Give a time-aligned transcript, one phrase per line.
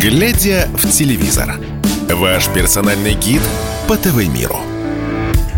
[0.00, 1.56] Глядя в телевизор.
[2.08, 3.42] Ваш персональный гид
[3.86, 4.56] по ТВ-миру.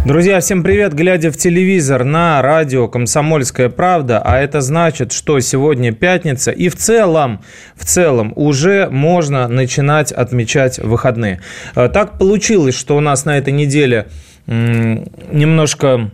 [0.05, 0.95] Друзья, всем привет!
[0.95, 6.75] Глядя в телевизор на радио «Комсомольская правда», а это значит, что сегодня пятница, и в
[6.75, 7.45] целом,
[7.77, 11.41] в целом уже можно начинать отмечать выходные.
[11.77, 14.09] Э, так получилось, что у нас на этой неделе
[14.49, 16.11] немножко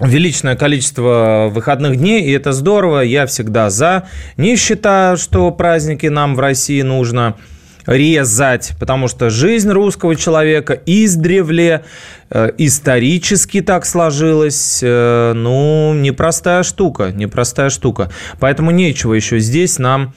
[0.00, 4.08] увеличенное количество выходных дней, и это здорово, я всегда за.
[4.36, 7.36] Не считаю, что праздники нам в России нужно
[7.88, 11.84] резать, потому что жизнь русского человека издревле,
[12.30, 18.10] э, исторически так сложилась, э, ну, непростая штука, непростая штука.
[18.38, 20.12] Поэтому нечего еще здесь нам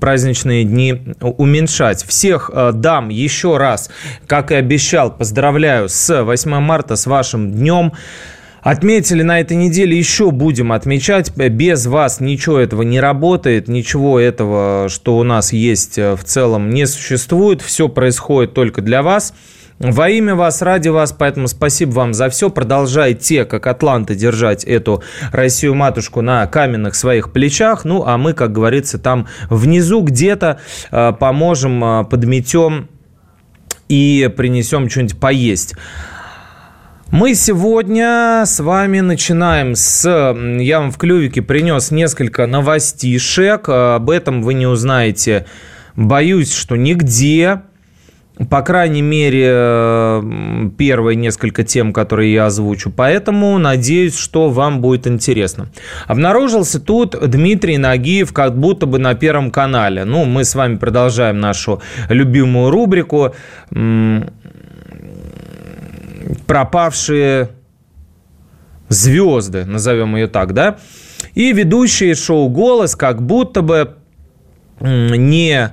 [0.00, 2.04] праздничные дни уменьшать.
[2.04, 3.90] Всех э, дам еще раз,
[4.26, 7.92] как и обещал, поздравляю с 8 марта, с вашим днем.
[8.64, 11.36] Отметили на этой неделе, еще будем отмечать.
[11.36, 16.70] Без вас ничего этого не работает, ничего этого, что у нас есть э, в целом,
[16.70, 17.60] не существует.
[17.60, 19.34] Все происходит только для вас.
[19.78, 22.48] Во имя вас, ради вас, поэтому спасибо вам за все.
[22.48, 27.84] Продолжайте, как атланты, держать эту Россию-матушку на каменных своих плечах.
[27.84, 30.58] Ну, а мы, как говорится, там внизу где-то
[30.90, 32.88] э, поможем, э, подметем
[33.90, 35.74] и принесем что-нибудь поесть.
[37.10, 40.08] Мы сегодня с вами начинаем с...
[40.58, 43.68] Я вам в клювике принес несколько новостишек.
[43.68, 45.46] Об этом вы не узнаете,
[45.96, 47.60] боюсь, что нигде.
[48.50, 50.20] По крайней мере,
[50.76, 52.90] первые несколько тем, которые я озвучу.
[52.90, 55.68] Поэтому надеюсь, что вам будет интересно.
[56.08, 60.04] Обнаружился тут Дмитрий Нагиев как будто бы на Первом канале.
[60.04, 63.36] Ну, мы с вами продолжаем нашу любимую рубрику
[66.46, 67.50] пропавшие
[68.88, 70.78] звезды, назовем ее так, да,
[71.34, 73.96] и ведущие шоу «Голос» как будто бы
[74.80, 75.70] не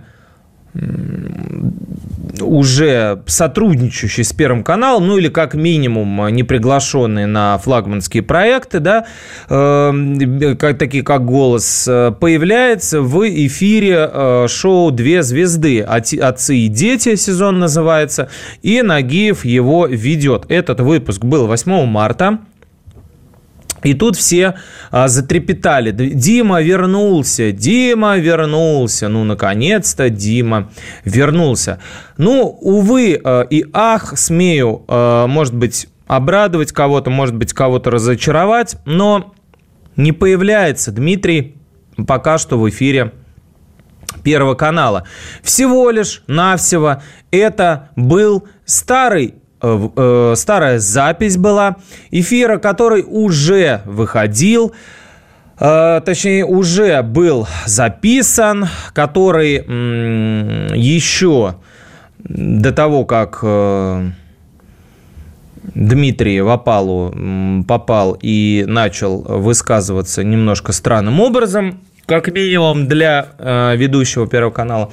[2.41, 9.05] уже сотрудничающий с Первым каналом, ну или как минимум не приглашенные на флагманские проекты, да,
[9.49, 15.81] э, как, такие как «Голос», э, появляется в эфире э, шоу «Две звезды».
[15.81, 18.29] «Отцы и дети» сезон называется,
[18.61, 20.45] и Нагиев его ведет.
[20.49, 22.39] Этот выпуск был 8 марта.
[23.83, 24.55] И тут все
[24.91, 25.91] а, затрепетали.
[25.91, 29.07] Дима вернулся, Дима вернулся.
[29.07, 30.69] Ну, наконец-то Дима
[31.05, 31.79] вернулся.
[32.17, 38.75] Ну, увы э, и ах, смею, э, может быть, обрадовать кого-то, может быть, кого-то разочаровать,
[38.85, 39.33] но
[39.95, 41.55] не появляется Дмитрий
[42.07, 43.13] пока что в эфире
[44.23, 45.07] Первого канала.
[45.41, 51.75] Всего лишь навсего это был старый Э, э, старая запись была
[52.09, 54.73] эфира, который уже выходил,
[55.59, 59.57] э, точнее, уже был записан, который
[60.75, 61.55] еще
[62.17, 63.43] до того, как
[65.75, 67.13] Дмитрий в опалу
[67.67, 73.27] попал и начал высказываться немножко странным образом, как минимум для
[73.77, 74.91] ведущего Первого канала,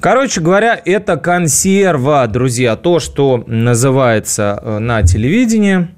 [0.00, 2.74] Короче говоря, это консерва, друзья.
[2.76, 5.88] То, что называется э, на телевидении,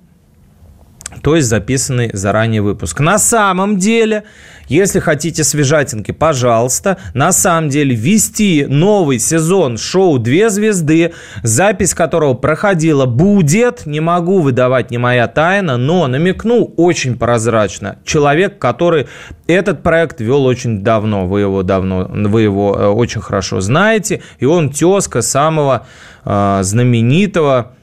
[1.22, 3.00] то есть записанный заранее выпуск.
[3.00, 4.24] На самом деле
[4.72, 6.96] если хотите свежатинки, пожалуйста.
[7.12, 11.12] На самом деле, вести новый сезон шоу «Две звезды»,
[11.42, 13.84] запись которого проходила, будет.
[13.84, 17.98] Не могу выдавать, не моя тайна, но намекну очень прозрачно.
[18.04, 19.08] Человек, который
[19.46, 24.46] этот проект вел очень давно, вы его давно, вы его э, очень хорошо знаете, и
[24.46, 25.86] он тезка самого
[26.24, 27.74] э, знаменитого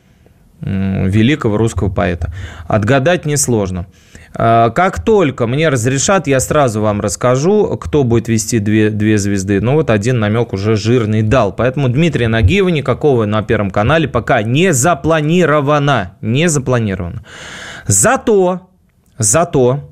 [0.61, 2.33] великого русского поэта.
[2.67, 3.87] Отгадать несложно.
[4.33, 9.61] А, как только мне разрешат, я сразу вам расскажу, кто будет вести две, две звезды.
[9.61, 11.51] Ну вот один намек уже жирный дал.
[11.53, 16.17] Поэтому Дмитрия Нагиева никакого на Первом канале пока не запланировано.
[16.21, 17.23] Не запланировано.
[17.87, 18.69] Зато,
[19.17, 19.89] зато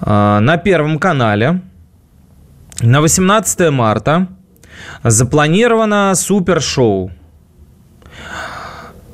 [0.00, 1.60] а, на Первом канале
[2.82, 4.26] на 18 марта
[5.04, 7.12] запланировано супершоу.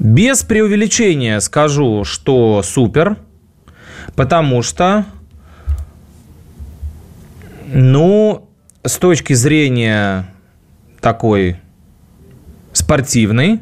[0.01, 3.17] Без преувеличения скажу, что супер–
[4.15, 5.05] Потому что,
[7.67, 8.49] ну,
[8.85, 10.27] с точки зрения
[11.01, 11.57] такой
[12.73, 13.61] спортивной,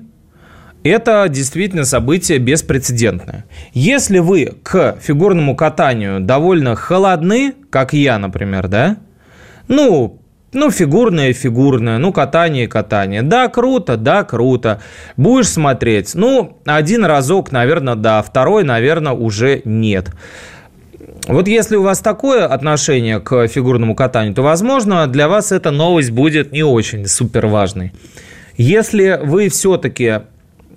[0.83, 3.45] это действительно событие беспрецедентное.
[3.73, 8.97] Если вы к фигурному катанию довольно холодны, как я, например, да,
[9.67, 10.23] ну,
[10.53, 13.23] ну, фигурное, фигурное, ну, катание, катание.
[13.23, 14.81] Да, круто, да, круто.
[15.17, 16.15] Будешь смотреть.
[16.15, 20.11] Ну, один разок, наверное, да, второй, наверное, уже нет.
[21.27, 26.11] Вот если у вас такое отношение к фигурному катанию, то, возможно, для вас эта новость
[26.11, 27.93] будет не очень супер важной.
[28.57, 30.21] Если вы все-таки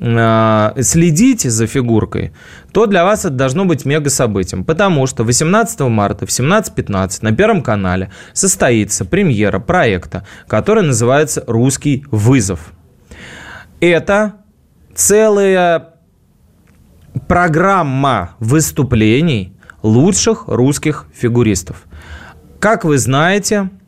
[0.01, 2.31] следите за фигуркой,
[2.73, 4.63] то для вас это должно быть мега событием.
[4.63, 12.03] Потому что 18 марта в 17.15 на Первом канале состоится премьера проекта, который называется «Русский
[12.09, 12.73] вызов».
[13.79, 14.33] Это
[14.95, 15.95] целая
[17.27, 21.85] программа выступлений лучших русских фигуристов.
[22.59, 23.80] Как вы знаете, э,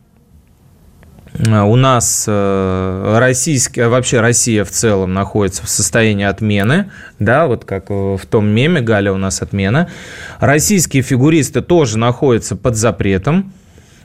[1.36, 7.90] у нас э, российская, вообще Россия в целом находится в состоянии отмены, да, вот как
[7.90, 9.88] в том меме Галя у нас отмена.
[10.38, 13.52] Российские фигуристы тоже находятся под запретом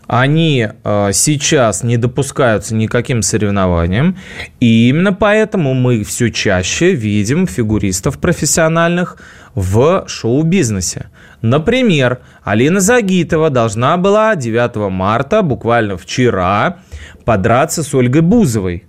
[0.09, 4.17] они э, сейчас не допускаются никаким соревнованиям,
[4.59, 9.17] и именно поэтому мы все чаще видим фигуристов профессиональных
[9.53, 11.11] в шоу-бизнесе.
[11.43, 16.79] Например, Алина Загитова должна была 9 марта, буквально вчера,
[17.23, 18.85] подраться с Ольгой Бузовой.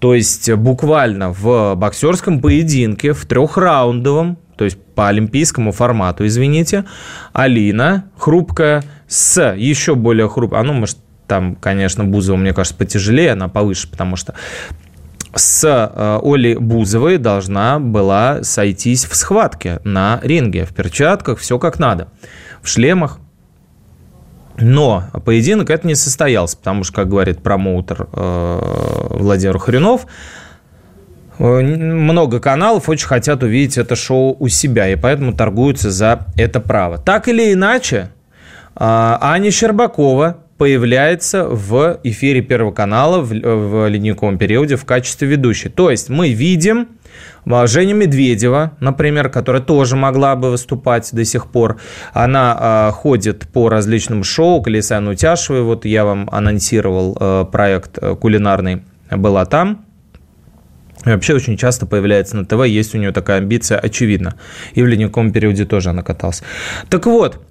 [0.00, 6.84] То есть буквально в боксерском поединке, в трехраундовом, то есть по олимпийскому формату, извините,
[7.32, 13.32] Алина, хрупкая, с еще более хрупкой, а ну, может, там, конечно, Бузова, мне кажется, потяжелее,
[13.32, 14.34] она повыше, потому что
[15.34, 21.78] с э, Олей Бузовой должна была сойтись в схватке на ринге, в перчатках, все как
[21.78, 22.08] надо,
[22.62, 23.18] в шлемах.
[24.56, 30.06] Но поединок это не состоялся, потому что, как говорит промоутер э, Владимир Хренов,
[31.38, 36.60] э, много каналов очень хотят увидеть это шоу у себя, и поэтому торгуются за это
[36.60, 36.98] право.
[36.98, 38.10] Так или иначе,
[38.76, 45.68] Аня Щербакова появляется в эфире Первого канала в, в ледниковом периоде в качестве ведущей.
[45.68, 46.88] То есть мы видим
[47.46, 51.80] а, Женя Медведева, например, которая тоже могла бы выступать до сих пор.
[52.12, 58.82] Она э, ходит по различным шоу, Колеса Нутяшевой, вот я вам анонсировал э, проект кулинарный,
[59.10, 59.84] была там.
[61.04, 64.36] И вообще очень часто появляется на ТВ, есть у нее такая амбиция, очевидно.
[64.72, 66.42] И в ледниковом периоде тоже она каталась.
[66.88, 67.44] Так вот,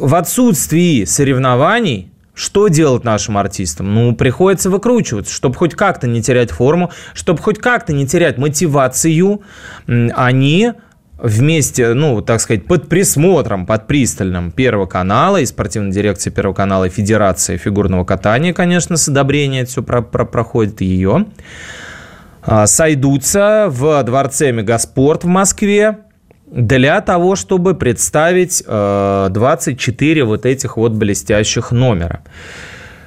[0.00, 3.92] в отсутствии соревнований что делать нашим артистам?
[3.94, 9.42] Ну, приходится выкручиваться, чтобы хоть как-то не терять форму, чтобы хоть как-то не терять мотивацию.
[9.86, 10.72] Они
[11.18, 16.84] вместе, ну, так сказать, под присмотром, под пристальным Первого канала и спортивной дирекции Первого канала
[16.84, 21.26] и Федерации фигурного катания, конечно, с одобрения все про про проходит ее,
[22.42, 25.98] а, сойдутся в дворце Мегаспорт в Москве
[26.50, 32.20] для того, чтобы представить 24 э, вот этих вот блестящих номера.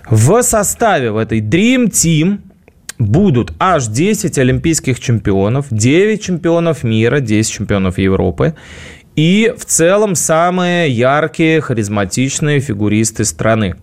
[0.09, 2.39] В составе в этой Dream Team
[2.99, 8.55] будут аж 10 олимпийских чемпионов, 9 чемпионов мира, 10 чемпионов Европы
[9.15, 13.75] и в целом самые яркие, харизматичные фигуристы страны.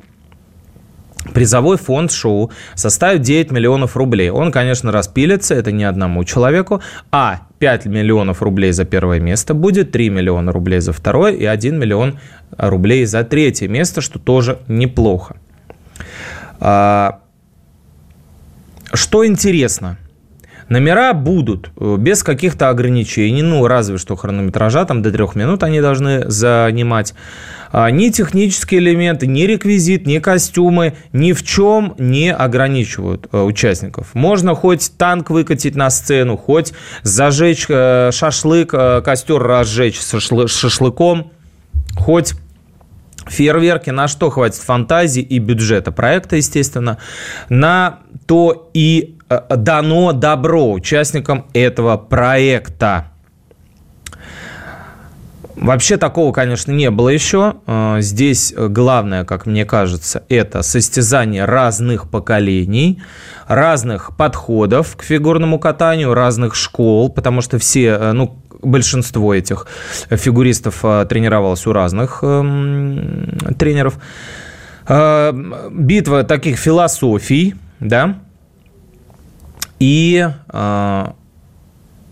[1.32, 4.30] Призовой фонд шоу составит 9 миллионов рублей.
[4.30, 6.80] Он, конечно, распилится, это не одному человеку,
[7.10, 11.78] а 5 миллионов рублей за первое место будет, 3 миллиона рублей за второе и 1
[11.78, 12.18] миллион
[12.56, 15.36] рублей за третье место, что тоже неплохо.
[16.58, 17.20] А,
[18.92, 19.96] что интересно–
[20.70, 25.80] Номера будут э, без каких-то ограничений, ну, разве что хронометража, там до трех минут они
[25.80, 27.12] должны занимать.
[27.72, 34.14] А, ни технические элементы, ни реквизит, ни костюмы ни в чем не ограничивают э, участников.
[34.14, 36.72] Можно хоть танк выкатить на сцену, хоть
[37.02, 41.32] зажечь э, шашлык, костер разжечь шашлыком,
[41.96, 42.34] хоть
[43.26, 46.98] фейерверки, на что хватит фантазии и бюджета проекта, естественно,
[47.48, 53.10] на то и дано добро участникам этого проекта.
[55.60, 57.56] Вообще такого, конечно, не было еще.
[57.66, 63.02] Э, здесь главное, как мне кажется, это состязание разных поколений,
[63.46, 69.66] разных подходов к фигурному катанию, разных школ, потому что все, э, ну, большинство этих
[70.10, 73.98] фигуристов тренировалось у разных эм, тренеров.
[74.86, 78.18] Битва таких философий, да,
[79.80, 81.06] и э,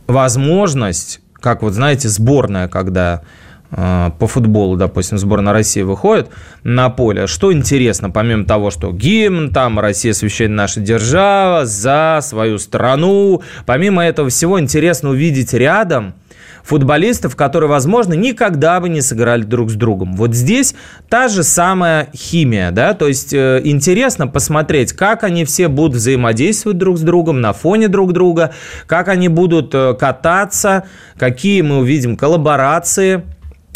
[0.08, 3.22] возможность, как вот знаете, сборная, когда
[3.70, 6.28] э, по футболу, допустим, сборная России выходит
[6.64, 7.28] на поле.
[7.28, 14.04] Что интересно, помимо того, что гимн, там Россия священная наша держава, за свою страну, помимо
[14.04, 16.14] этого всего интересно увидеть рядом–
[16.68, 20.14] футболистов, которые, возможно, никогда бы не сыграли друг с другом.
[20.14, 20.75] Вот здесь
[21.08, 26.76] та же самая химия, да, то есть э, интересно посмотреть, как они все будут взаимодействовать
[26.76, 28.52] друг с другом на фоне друг друга,
[28.87, 30.84] как они будут э, кататься,
[31.18, 33.22] какие мы увидим коллаборации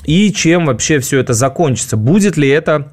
[0.04, 1.96] и чем вообще все это закончится.
[1.96, 2.92] Будет ли это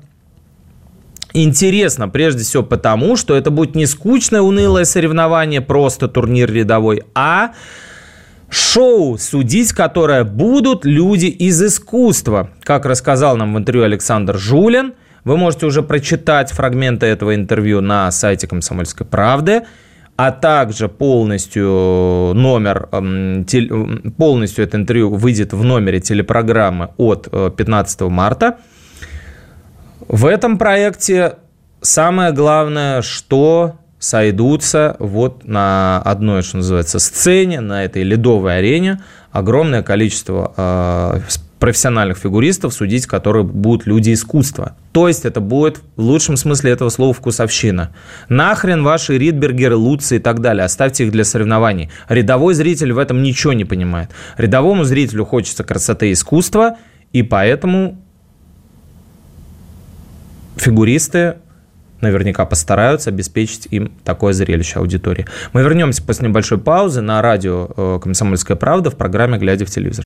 [1.34, 7.51] интересно, прежде всего потому, что это будет не скучное, унылое соревнование, просто турнир рядовой, а
[8.50, 12.50] шоу, судить которое будут люди из искусства.
[12.63, 18.10] Как рассказал нам в интервью Александр Жулин, вы можете уже прочитать фрагменты этого интервью на
[18.12, 19.63] сайте «Комсомольской правды»,
[20.15, 22.89] а также полностью номер,
[24.18, 28.58] полностью это интервью выйдет в номере телепрограммы от 15 э, марта.
[30.10, 31.36] В этом проекте
[31.82, 39.01] самое главное, что сойдутся вот на одной, что называется, сцене, на этой ледовой арене
[39.32, 41.20] огромное количество э,
[41.60, 44.77] профессиональных фигуристов, судить которые будут люди искусства.
[44.94, 47.94] То есть это будет в лучшем смысле этого слова вкусовщина.
[48.29, 50.63] Нахрен ваши Ридбергеры, Луцы и так далее.
[50.63, 51.91] Оставьте их для соревнований.
[52.08, 54.10] Рядовой зритель в этом ничего не понимает.
[54.38, 56.77] Рядовому зрителю хочется красоты и искусства,
[57.12, 58.01] и поэтому
[60.56, 61.36] фигуристы
[62.01, 65.25] наверняка постараются обеспечить им такое зрелище аудитории.
[65.53, 70.06] Мы вернемся после небольшой паузы на радио э, «Комсомольская правда» в программе «Глядя в телевизор».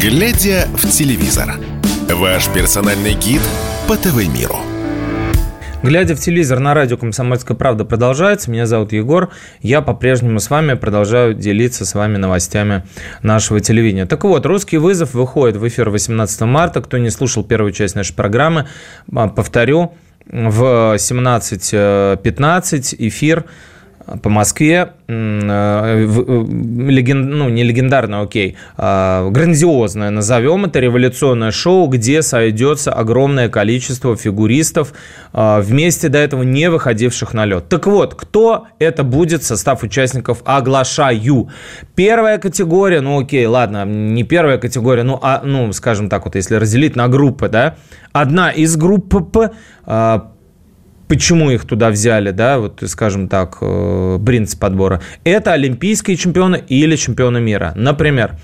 [0.00, 1.54] «Глядя в телевизор»–
[2.10, 3.40] ваш персональный гид
[3.88, 4.73] по ТВ-миру.
[5.84, 8.50] Глядя в телевизор на радио «Комсомольская правда» продолжается.
[8.50, 9.28] Меня зовут Егор.
[9.60, 12.84] Я по-прежнему с вами продолжаю делиться с вами новостями
[13.20, 14.06] нашего телевидения.
[14.06, 16.80] Так вот, «Русский вызов» выходит в эфир 18 марта.
[16.80, 18.66] Кто не слушал первую часть нашей программы,
[19.14, 19.92] а, повторю,
[20.24, 23.44] в 17.15 эфир
[24.22, 26.04] по Москве, э, э,
[26.88, 34.16] леген, ну, не легендарное, окей, а грандиозное, назовем это, революционное шоу, где сойдется огромное количество
[34.16, 34.92] фигуристов,
[35.32, 37.68] а, вместе до этого не выходивших на лед.
[37.68, 41.48] Так вот, кто это будет, состав участников, оглашаю.
[41.94, 46.56] Первая категория, ну окей, ладно, не первая категория, ну, а, ну скажем так, вот если
[46.56, 47.76] разделить на группы, да,
[48.12, 49.14] одна из групп
[49.86, 50.33] а,
[51.08, 56.96] почему их туда взяли, да, вот, скажем так, э, принцип подбора, это олимпийские чемпионы или
[56.96, 57.72] чемпионы мира.
[57.76, 58.38] Например,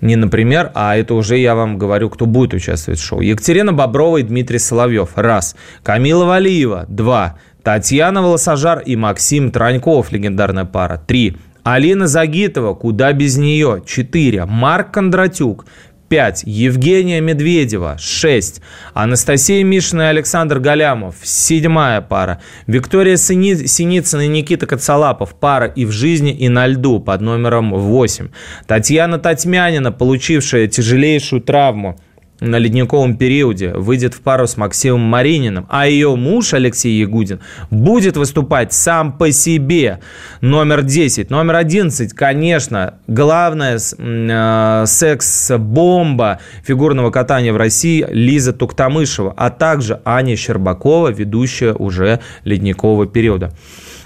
[0.00, 3.20] не например, а это уже я вам говорю, кто будет участвовать в шоу.
[3.20, 5.10] Екатерина Боброва и Дмитрий Соловьев.
[5.14, 5.56] Раз.
[5.82, 6.84] Камила Валиева.
[6.88, 7.38] Два.
[7.62, 10.12] Татьяна Волосожар и Максим Траньков.
[10.12, 11.02] Легендарная пара.
[11.04, 11.38] Три.
[11.62, 12.74] Алина Загитова.
[12.74, 13.82] Куда без нее?
[13.86, 14.44] Четыре.
[14.44, 15.64] Марк Кондратюк.
[16.08, 16.44] 5.
[16.46, 18.60] Евгения Медведева, 6.
[18.94, 22.40] Анастасия Мишина и Александр Галямов, седьмая пара.
[22.66, 28.28] Виктория Синицына и Никита Коцалапов, пара и в жизни, и на льду под номером 8.
[28.66, 31.98] Татьяна Татьмянина, получившая тяжелейшую травму,
[32.40, 37.40] на ледниковом периоде выйдет в пару с Максимом Марининым, а ее муж Алексей Ягудин
[37.70, 40.00] будет выступать сам по себе.
[40.40, 41.30] Номер 10.
[41.30, 50.36] Номер 11, конечно, главная э, секс-бомба фигурного катания в России Лиза Туктамышева, а также Аня
[50.36, 53.52] Щербакова, ведущая уже ледникового периода.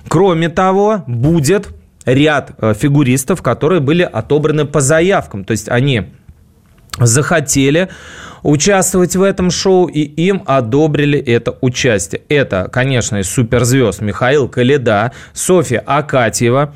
[0.08, 1.68] Кроме того, будет
[2.04, 5.44] ряд э, фигуристов, которые были отобраны по заявкам.
[5.44, 6.06] То есть они
[6.98, 7.88] захотели
[8.42, 12.22] участвовать в этом шоу, и им одобрили это участие.
[12.28, 16.74] Это, конечно, суперзвезд Михаил Каледа, Софья Акатьева,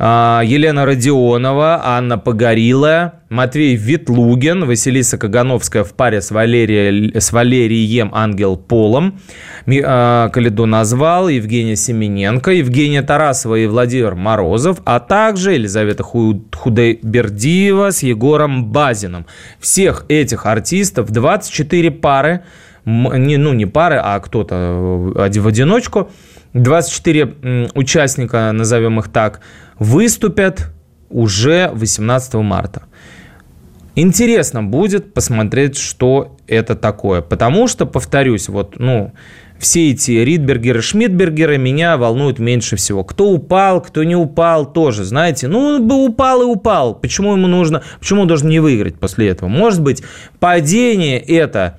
[0.00, 8.56] Елена Родионова, Анна Погорилая, Матвей Ветлугин, Василиса Кагановская в паре с, Валерия, с Валерием Ангел
[8.56, 9.20] Полом,
[9.68, 18.02] а, Калиду назвал, Евгения Семененко, Евгения Тарасова и Владимир Морозов, а также Елизавета Худайбердиева с
[18.02, 19.26] Егором Базиным.
[19.58, 22.44] Всех этих артистов 24 пары,
[22.86, 24.54] не, ну не пары, а кто-то
[25.14, 26.10] э, в одиночку,
[26.54, 29.40] 24 участника, назовем их так,
[29.80, 30.70] выступят
[31.08, 32.84] уже 18 марта.
[33.96, 37.22] Интересно будет посмотреть, что это такое.
[37.22, 39.12] Потому что, повторюсь, вот, ну,
[39.58, 43.02] все эти Ридбергеры, Шмидбергеры меня волнуют меньше всего.
[43.02, 45.48] Кто упал, кто не упал, тоже, знаете.
[45.48, 46.94] Ну, он бы упал и упал.
[46.94, 49.48] Почему ему нужно, почему он должен не выиграть после этого?
[49.48, 50.02] Может быть,
[50.38, 51.78] падение это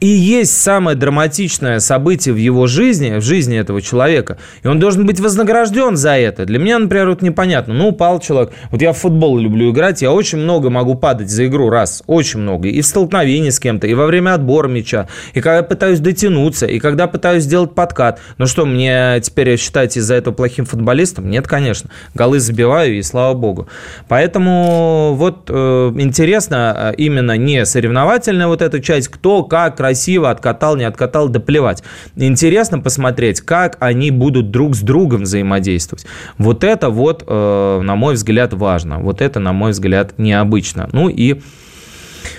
[0.00, 4.38] и есть самое драматичное событие в его жизни, в жизни этого человека.
[4.62, 6.44] И он должен быть вознагражден за это.
[6.44, 7.74] Для меня, например, вот непонятно.
[7.74, 8.52] Ну, упал человек.
[8.70, 12.40] Вот я в футбол люблю играть, я очень много могу падать за игру, раз, очень
[12.40, 12.68] много.
[12.68, 16.66] И в столкновении с кем-то, и во время отбора мяча, и когда я пытаюсь дотянуться,
[16.66, 18.20] и когда пытаюсь сделать подкат.
[18.38, 21.30] Ну что, мне теперь считать из-за этого плохим футболистом?
[21.30, 21.90] Нет, конечно.
[22.14, 23.68] Голы забиваю, и слава богу.
[24.08, 30.76] Поэтому вот э, интересно э, именно не соревновательная вот эта часть, кто как красиво, откатал,
[30.76, 31.82] не откатал, да плевать.
[32.16, 36.06] Интересно посмотреть, как они будут друг с другом взаимодействовать.
[36.38, 39.00] Вот это вот, э, на мой взгляд, важно.
[39.00, 40.88] Вот это, на мой взгляд, необычно.
[40.92, 41.42] Ну и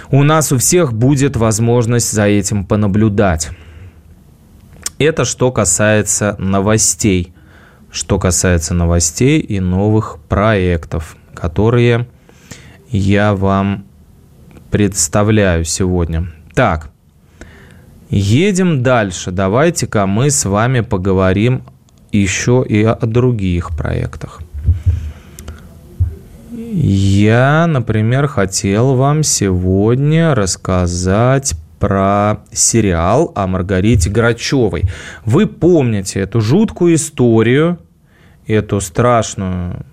[0.10, 3.52] у нас у всех будет возможность за этим понаблюдать.
[4.98, 7.32] Это что касается новостей.
[7.92, 12.08] Что касается новостей и новых проектов, которые
[12.90, 13.86] я вам
[14.72, 16.32] представляю сегодня.
[16.56, 16.90] Так,
[18.16, 19.32] едем дальше.
[19.32, 21.64] Давайте-ка мы с вами поговорим
[22.12, 24.42] еще и о других проектах.
[26.72, 34.84] Я, например, хотел вам сегодня рассказать про сериал о Маргарите Грачевой.
[35.26, 37.80] Вы помните эту жуткую историю,
[38.48, 39.86] эту страшную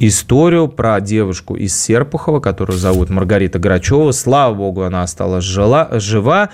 [0.00, 4.12] историю про девушку из Серпухова, которую зовут Маргарита Грачева.
[4.12, 6.50] Слава богу, она осталась жила, жива.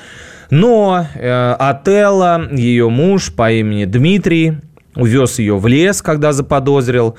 [0.51, 4.59] Но э, Отелло, ее муж по имени Дмитрий,
[4.95, 7.17] увез ее в лес, когда заподозрил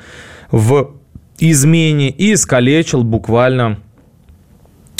[0.52, 0.92] в
[1.40, 3.80] измене и искалечил буквально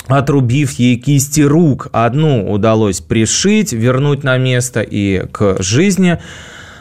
[0.08, 1.90] отрубив ей кисти рук.
[1.92, 6.20] Одну удалось пришить, вернуть на место и к жизни.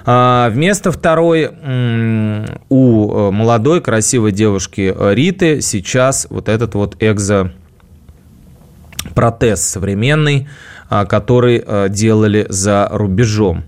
[0.08, 7.52] А вместо второй у э, молодой красивой девушки Риты сейчас вот этот вот экзопротез
[9.62, 10.48] современный,
[10.88, 13.64] а, который э, делали за рубежом.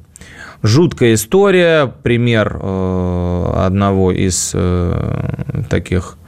[0.63, 4.55] Жуткая история, пример э, одного из
[5.69, 6.19] таких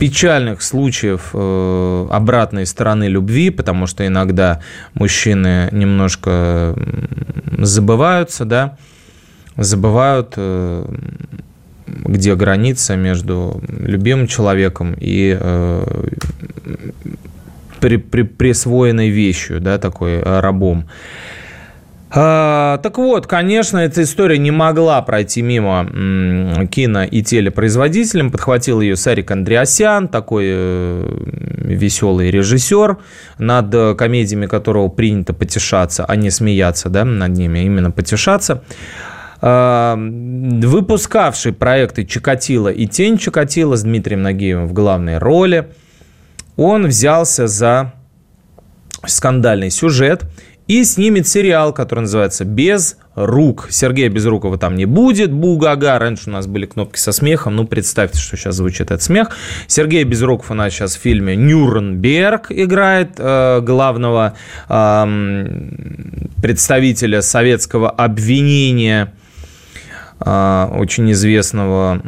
[0.00, 4.60] печальных случаев э, обратной стороны любви, потому что иногда
[4.94, 6.74] мужчины немножко
[7.58, 8.78] забываются, да,
[9.58, 10.86] забывают, э,
[11.86, 16.08] где граница между любимым человеком и э,
[17.80, 20.88] при, при, присвоенной вещью, да, такой рабом.
[22.12, 25.86] А, так вот, конечно, эта история не могла пройти мимо
[26.68, 28.32] кино- и телепроизводителям.
[28.32, 31.18] Подхватил ее Сарик Андреасян, такой э,
[31.62, 32.98] веселый режиссер,
[33.38, 38.64] над комедиями которого принято потешаться, а не смеяться да, над ними, а именно потешаться.
[39.40, 45.68] А, выпускавший проекты «Чикатило» и «Тень Чикатило» с Дмитрием Нагиевым в главной роли,
[46.56, 47.92] он взялся за
[49.06, 50.24] скандальный сюжет–
[50.70, 53.66] и снимет сериал, который называется «Без рук».
[53.70, 55.98] Сергея Безрукова там не будет, бугага.
[55.98, 57.56] Раньше у нас были кнопки со смехом.
[57.56, 59.30] Ну, представьте, что сейчас звучит этот смех.
[59.66, 64.34] Сергей Безруков у нас сейчас в фильме «Нюрнберг» играет э, главного
[64.68, 65.46] э,
[66.40, 69.12] представителя советского обвинения
[70.24, 72.00] э, очень известного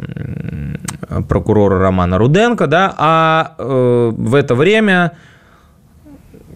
[1.27, 5.17] прокурора Романа Руденко, да, а э, в это время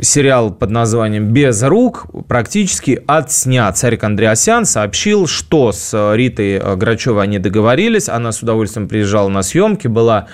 [0.02, 3.78] сериал под названием «Без рук» практически отснят.
[3.78, 8.10] Царик Андреасян сообщил, что с Ритой Грачевой они договорились.
[8.10, 10.28] Она с удовольствием приезжала на съемки, была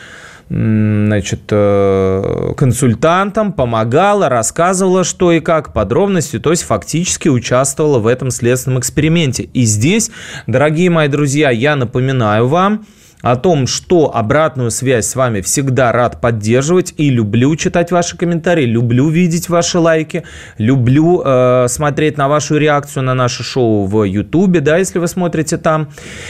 [0.49, 8.29] значит, э, консультантом, помогала, рассказывала, что и как, подробности, то есть фактически участвовала в этом
[8.29, 9.43] следственном эксперименте.
[9.53, 10.11] И здесь,
[10.45, 12.85] дорогие мои друзья, я напоминаю вам,
[13.23, 18.65] о том, что обратную связь с вами всегда рад поддерживать и люблю читать ваши комментарии,
[18.65, 20.23] люблю видеть ваши лайки,
[20.57, 25.55] люблю э, смотреть на вашу реакцию на наше шоу в Ютубе, да, если вы смотрите
[25.55, 25.89] там.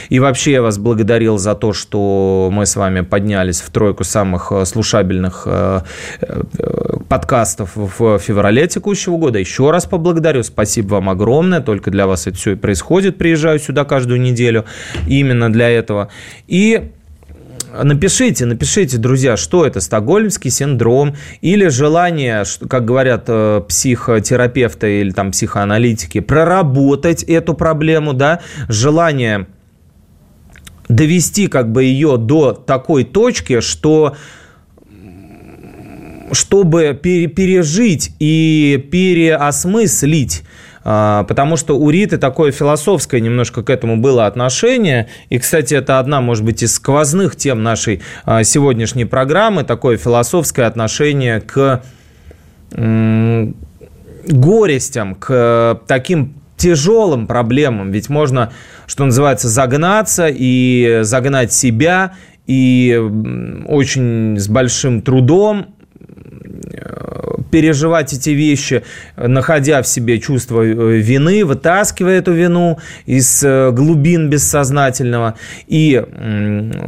[0.09, 4.51] И вообще я вас благодарил за то, что мы с вами поднялись в тройку самых
[4.51, 5.81] э, слушабельных э,
[6.21, 6.41] э,
[7.09, 9.39] подкастов в феврале текущего года.
[9.39, 13.83] Еще раз поблагодарю, спасибо вам огромное, только для вас это все и происходит, приезжаю сюда
[13.83, 14.65] каждую неделю
[15.07, 16.09] именно для этого.
[16.47, 16.82] И
[17.81, 25.31] Напишите, напишите, друзья, что это, стокгольмский синдром или желание, как говорят э, психотерапевты или там
[25.31, 29.47] психоаналитики, проработать эту проблему, да, желание
[30.87, 34.15] довести как бы ее до такой точки, что
[36.31, 40.43] чтобы пережить и переосмыслить
[40.83, 45.07] потому что у Риты такое философское немножко к этому было отношение.
[45.29, 50.63] И, кстати, это одна, может быть, из сквозных тем нашей а, сегодняшней программы, такое философское
[50.63, 51.83] отношение к
[54.27, 57.91] горестям, к таким тяжелым проблемам.
[57.91, 58.51] Ведь можно,
[58.87, 62.13] что называется, загнаться и загнать себя,
[62.47, 62.99] и
[63.67, 65.75] очень с большим трудом
[67.53, 68.81] переживать эти вещи,
[69.15, 75.35] находя в себе чувство э, вины, вытаскивая эту вину из э, глубин бессознательного
[75.67, 76.03] и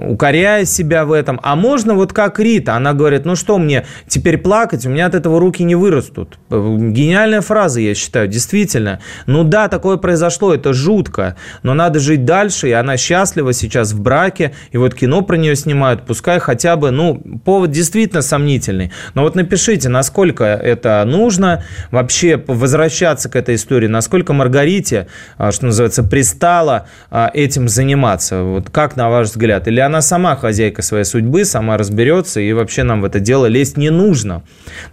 [0.07, 1.39] укоряя себя в этом.
[1.43, 5.13] А можно вот как Рита, она говорит, ну что мне теперь плакать, у меня от
[5.13, 6.39] этого руки не вырастут.
[6.49, 9.01] Гениальная фраза, я считаю, действительно.
[9.27, 14.01] Ну да, такое произошло, это жутко, но надо жить дальше, и она счастлива сейчас в
[14.01, 18.91] браке, и вот кино про нее снимают, пускай хотя бы, ну, повод действительно сомнительный.
[19.13, 25.65] Но вот напишите, насколько это нужно вообще возвращаться к этой истории, насколько Маргарите, а, что
[25.65, 28.43] называется, пристала а, этим заниматься.
[28.43, 29.67] Вот как на ваш взгляд?
[29.67, 33.77] Или она сама хозяйка своей судьбы, сама разберется, и вообще нам в это дело лезть
[33.77, 34.43] не нужно?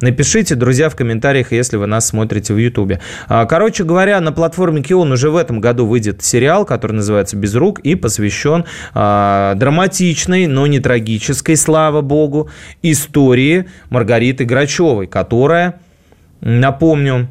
[0.00, 3.00] Напишите, друзья, в комментариях, если вы нас смотрите в Ютубе.
[3.28, 7.54] А, короче говоря, на платформе Кион уже в этом году выйдет сериал, который называется «Без
[7.54, 12.50] рук» и посвящен драматичной, но не трагической, слава богу,
[12.82, 15.51] истории Маргариты Грачевой, которая,
[16.40, 17.28] напомню,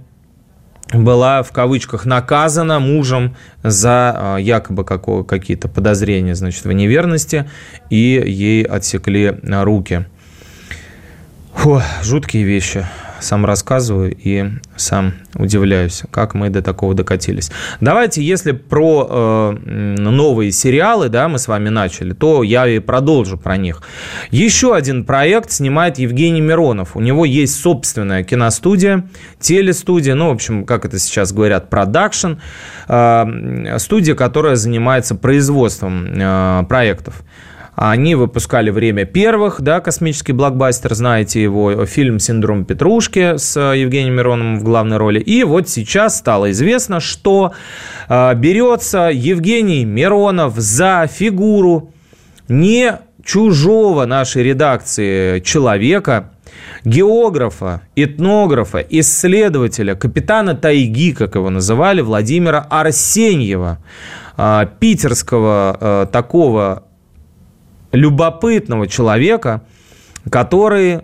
[0.93, 7.49] была в кавычках наказана мужем за а, якобы какие-то подозрения значит, в неверности,
[7.89, 10.05] и ей отсекли руки.
[11.53, 12.85] Фу, жуткие вещи
[13.21, 17.51] сам рассказываю и сам удивляюсь, как мы до такого докатились.
[17.79, 19.51] Давайте, если про э,
[19.97, 23.81] новые сериалы, да, мы с вами начали, то я и продолжу про них.
[24.31, 26.95] Еще один проект снимает Евгений Миронов.
[26.95, 29.07] У него есть собственная киностудия,
[29.39, 32.33] телестудия, ну, в общем, как это сейчас говорят, продакшн,
[32.87, 37.23] э, студия, которая занимается производством э, проектов.
[37.83, 44.17] Они выпускали «Время первых», да, космический блокбастер, знаете его, фильм «Синдром Петрушки» с э, Евгением
[44.17, 45.19] Мироновым в главной роли.
[45.19, 47.53] И вот сейчас стало известно, что
[48.07, 51.91] э, берется Евгений Миронов за фигуру
[52.47, 56.29] не чужого нашей редакции человека,
[56.85, 63.79] географа, этнографа, исследователя, капитана тайги, как его называли, Владимира Арсеньева,
[64.37, 66.83] э, питерского такого
[67.91, 69.63] любопытного человека,
[70.29, 71.01] который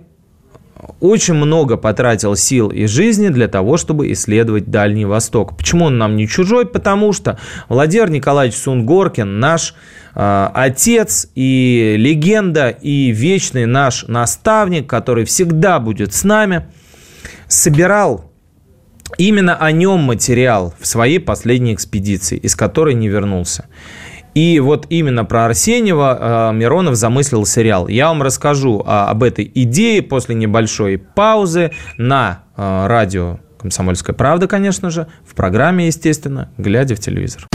[0.99, 5.57] очень много потратил сил и жизни для того, чтобы исследовать Дальний Восток.
[5.57, 6.65] Почему он нам не чужой?
[6.65, 9.73] Потому что Владимир Николаевич Сунгоркин наш
[10.15, 16.67] э, отец и легенда, и вечный наш наставник, который всегда будет с нами,
[17.47, 18.31] собирал
[19.17, 23.65] именно о нем материал в своей последней экспедиции, из которой не вернулся.
[24.37, 27.87] И вот именно про Арсеньева э, Миронов замыслил сериал.
[27.87, 34.47] Я вам расскажу а, об этой идее после небольшой паузы на э, радио «Комсомольская правда»,
[34.47, 37.47] конечно же, в программе, естественно, «Глядя в телевизор».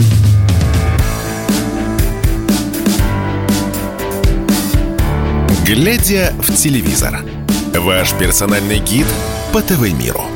[5.65, 7.21] «Глядя в телевизор»–
[7.75, 9.07] ваш персональный гид
[9.53, 10.32] по ТВ-миру.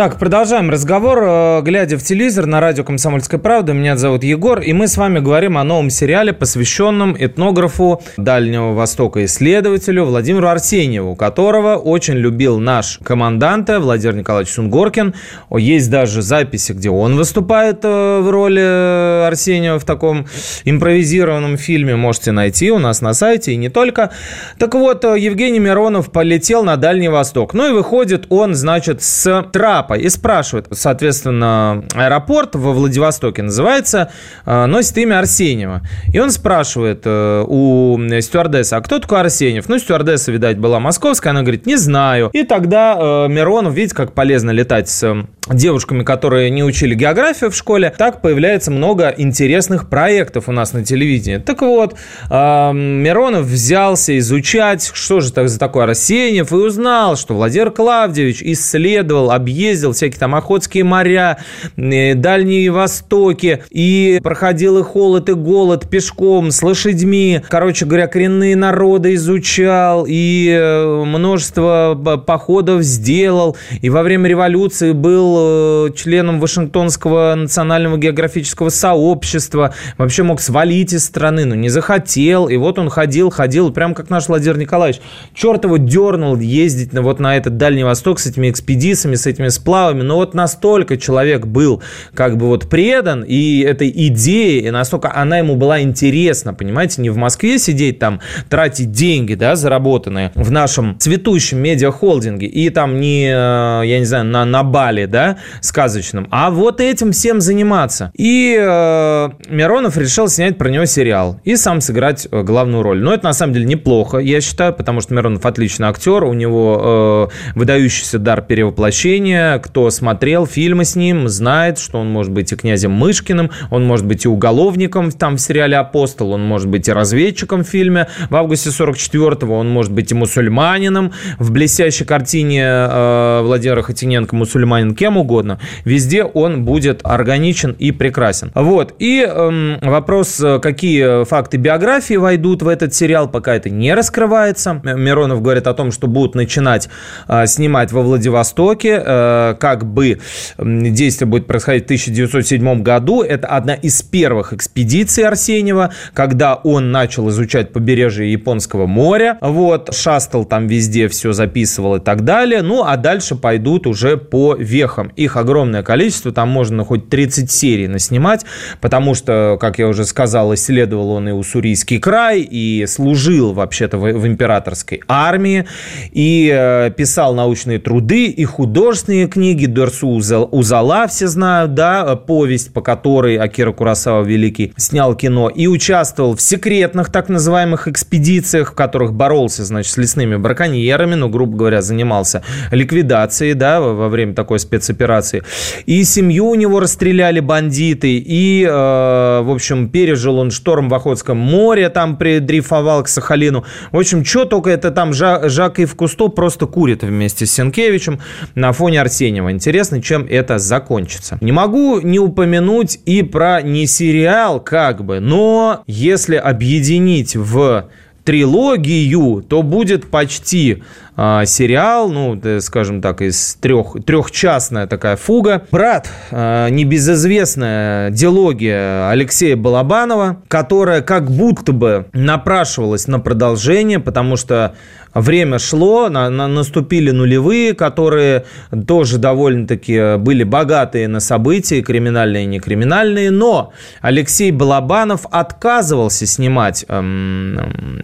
[0.00, 3.74] Так, продолжаем разговор, э, глядя в телевизор на радио «Комсомольская правда».
[3.74, 9.22] Меня зовут Егор, и мы с вами говорим о новом сериале, посвященном этнографу Дальнего Востока,
[9.26, 15.12] исследователю Владимиру Арсеньеву, которого очень любил наш командант Владимир Николаевич Сунгоркин.
[15.58, 20.24] Есть даже записи, где он выступает э, в роли э, Арсеньева в таком
[20.64, 21.96] импровизированном фильме.
[21.96, 24.12] Можете найти у нас на сайте, и не только.
[24.58, 27.52] Так вот, Евгений Миронов полетел на Дальний Восток.
[27.52, 34.12] Ну и выходит он, значит, с трапа Папа и спрашивает, соответственно, аэропорт во Владивостоке называется,
[34.46, 35.82] э, носит имя Арсеньева.
[36.12, 39.68] И он спрашивает э, у стюардессы, а кто такой Арсеньев?
[39.68, 42.30] Ну, стюардесса, видать, была московская, она говорит, не знаю.
[42.32, 47.56] И тогда э, Миронов, видите, как полезно летать с девушками, которые не учили географию в
[47.56, 51.38] школе, так появляется много интересных проектов у нас на телевидении.
[51.38, 51.96] Так вот,
[52.28, 59.32] Миронов взялся изучать, что же так за такой Арсеньев, и узнал, что Владимир Клавдевич исследовал,
[59.32, 61.38] объездил ездил, всякие там Охотские моря,
[61.76, 67.42] э, Дальние Востоки, и проходил и холод, и голод пешком, с лошадьми.
[67.48, 75.88] Короче говоря, коренные народы изучал, и э, множество походов сделал, и во время революции был
[75.88, 82.56] э, членом Вашингтонского национального географического сообщества, вообще мог свалить из страны, но не захотел, и
[82.56, 85.00] вот он ходил, ходил, прям как наш Владимир Николаевич.
[85.34, 89.48] Черт его дернул ездить на, вот на этот Дальний Восток с этими экспедициями, с этими
[89.60, 90.02] сплавами.
[90.02, 91.82] Но вот настолько человек был
[92.14, 97.10] как бы вот предан и этой идее, и настолько она ему была интересна, понимаете, не
[97.10, 103.26] в Москве сидеть там, тратить деньги, да, заработанные в нашем цветущем медиахолдинге, и там не,
[103.26, 108.10] э, я не знаю, на, на Бали, да, сказочном, а вот этим всем заниматься.
[108.16, 113.00] И э, Миронов решил снять про него сериал и сам сыграть э, главную роль.
[113.00, 117.30] Но это на самом деле неплохо, я считаю, потому что Миронов отличный актер, у него
[117.30, 119.49] э, выдающийся дар перевоплощения.
[119.58, 124.06] Кто смотрел фильмы с ним, знает, что он может быть и князем Мышкиным, он может
[124.06, 128.36] быть и уголовником там в сериале «Апостол», он может быть и разведчиком в фильме в
[128.36, 135.16] августе 44-го, он может быть и мусульманином в блестящей картине э, Владимира Хотиненко «Мусульманин» кем
[135.16, 135.58] угодно.
[135.84, 138.50] Везде он будет органичен и прекрасен.
[138.54, 138.94] Вот.
[138.98, 144.80] И эм, вопрос, какие факты биографии войдут в этот сериал, пока это не раскрывается.
[144.84, 146.88] Миронов говорит о том, что будут начинать
[147.28, 150.18] э, снимать во Владивостоке, э, как бы
[150.58, 153.22] действие будет происходить в 1907 году.
[153.22, 159.38] Это одна из первых экспедиций Арсеньева, когда он начал изучать побережье Японского моря.
[159.40, 162.62] Вот, шастал там везде, все записывал и так далее.
[162.62, 165.08] Ну, а дальше пойдут уже по вехам.
[165.16, 168.44] Их огромное количество, там можно хоть 30 серий наснимать,
[168.80, 174.02] потому что, как я уже сказал, исследовал он и Уссурийский край, и служил вообще-то в,
[174.12, 175.66] в императорской армии,
[176.12, 182.82] и э, писал научные труды, и художественные книги, Дерсу Узала все знают, да, повесть, по
[182.82, 189.14] которой Акира Курасава Великий снял кино, и участвовал в секретных так называемых экспедициях, в которых
[189.14, 195.42] боролся, значит, с лесными браконьерами, ну, грубо говоря, занимался ликвидацией, да, во время такой спецоперации.
[195.86, 201.36] И семью у него расстреляли бандиты, и, э, в общем, пережил он шторм в Охотском
[201.36, 203.64] море, там придрифовал к Сахалину.
[203.92, 208.20] В общем, что только это там Жак и в Кусто просто курит вместе с Сенкевичем
[208.54, 209.52] на фоне Арсеньева.
[209.52, 211.36] Интересно, чем это закончится.
[211.40, 217.88] Не могу не упомянуть и про не сериал как бы, но если объединить в
[218.24, 220.82] трилогию, то будет почти
[221.16, 225.66] э, сериал, ну, скажем так, из трех, трехчастная такая фуга.
[225.70, 234.74] «Брат», э, небезызвестная диалогия Алексея Балабанова, которая как будто бы напрашивалась на продолжение, потому что
[235.14, 238.44] время шло, на, на, наступили нулевые, которые
[238.86, 247.58] тоже довольно-таки были богатые на события, криминальные и некриминальные, но Алексей Балабанов отказывался снимать эм,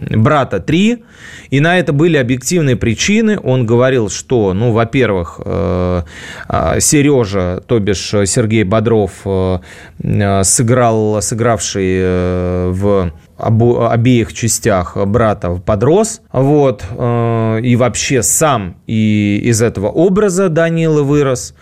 [0.09, 1.03] «Брата 3»,
[1.49, 3.39] и на это были объективные причины.
[3.41, 6.01] Он говорил, что, ну, во-первых, э,
[6.49, 9.59] э, Сережа, то бишь Сергей Бодров, э,
[10.03, 18.77] э сыграл, сыгравший э, в обо, обеих частях брата подрос, вот, э, и вообще сам
[18.87, 21.53] и из этого образа Данила вырос.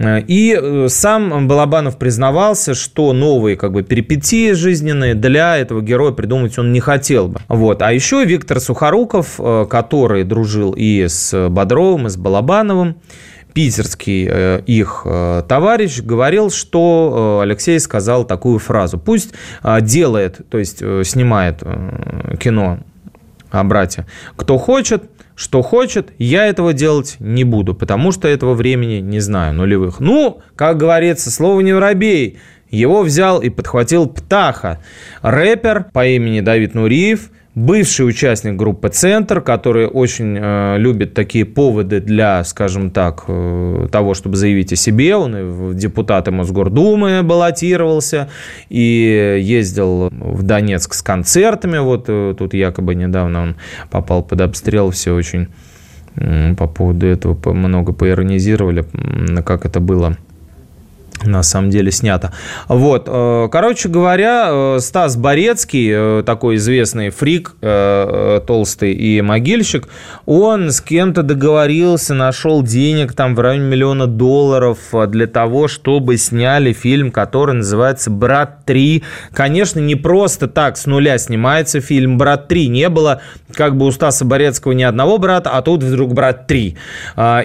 [0.00, 6.56] И э, сам Балабанов признавался, что новые как бы, перипетии жизненные для этого героя придумать
[6.56, 7.40] он не хотел бы.
[7.48, 7.82] Вот.
[7.82, 12.98] А еще Виктор Сухоруков, э, который дружил и с Бодровым, и с Балабановым,
[13.58, 19.00] питерский э, их э, товарищ говорил, что э, Алексей сказал такую фразу.
[19.00, 19.34] Пусть
[19.80, 21.64] делает, то есть снимает
[22.38, 22.78] кино
[23.50, 29.00] о брате, кто хочет, что хочет, я этого делать не буду, потому что этого времени
[29.00, 29.98] не знаю, нулевых.
[29.98, 32.38] Ну, как говорится, слово не воробей.
[32.70, 34.78] Его взял и подхватил Птаха,
[35.22, 42.00] рэпер по имени Давид Нуриев– бывший участник группы «Центр», который очень э, любит такие поводы
[42.00, 45.16] для, скажем так, э, того, чтобы заявить о себе.
[45.16, 48.28] Он и в депутаты Мосгордумы баллотировался
[48.68, 51.78] и ездил в Донецк с концертами.
[51.78, 53.56] Вот э, тут якобы недавно он
[53.90, 55.48] попал под обстрел, все очень
[56.56, 58.84] по поводу этого много поиронизировали,
[59.44, 60.16] как это было
[61.24, 62.32] на самом деле снято.
[62.68, 67.54] Вот, э, короче говоря, э, Стас Борецкий, э, такой известный фрик,
[68.46, 69.88] толстый и могильщик,
[70.26, 74.78] он с кем-то договорился, нашел денег там в районе миллиона долларов
[75.08, 79.02] для того, чтобы сняли фильм, который называется «Брат 3».
[79.32, 82.66] Конечно, не просто так с нуля снимается фильм «Брат 3».
[82.68, 86.76] Не было как бы у Стаса Борецкого ни одного брата, а тут вдруг «Брат 3».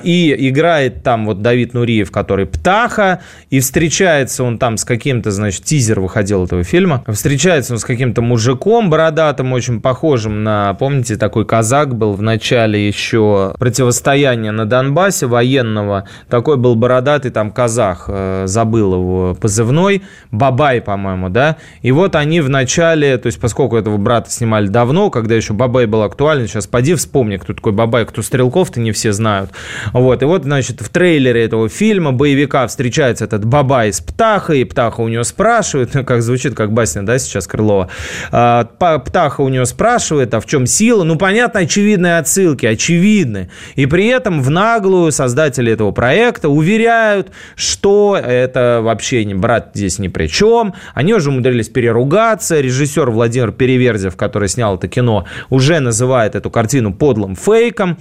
[0.03, 5.63] И играет там вот Давид Нуриев, который Птаха, и встречается он там с каким-то, значит,
[5.63, 11.45] тизер выходил этого фильма, встречается он с каким-то мужиком бородатым, очень похожим на, помните, такой
[11.45, 18.43] казак был в начале еще противостояния на Донбассе военного, такой был бородатый там казах, э,
[18.45, 23.97] забыл его позывной, Бабай, по-моему, да, и вот они в начале, то есть поскольку этого
[23.97, 28.21] брата снимали давно, когда еще Бабай был актуален, сейчас поди вспомни, кто такой Бабай, кто
[28.21, 29.51] Стрелков-то не все знают,
[29.93, 35.01] вот, и вот, значит, в трейлере этого фильма боевика встречается этот Бабай с Птахой, Птаха
[35.01, 37.87] у него спрашивает, как звучит, как басня, да, сейчас Крылова,
[38.31, 41.03] а, Птаха у него спрашивает, а в чем сила?
[41.03, 43.51] Ну, понятно, очевидные отсылки, очевидны.
[43.75, 49.99] И при этом в наглую создатели этого проекта уверяют, что это вообще не брат здесь
[49.99, 50.73] ни при чем.
[50.95, 52.59] Они уже умудрились переругаться.
[52.59, 57.99] Режиссер Владимир Переверзев, который снял это кино, уже называет эту картину подлым фейком.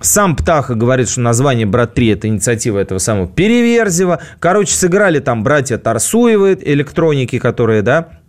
[0.00, 4.20] Сам Птаха говорит, что название «Брат 3»— это инициатива этого самого Переверзева.
[4.38, 8.20] Короче, сыграли там братья Тарсуевы, электроники, которые, да,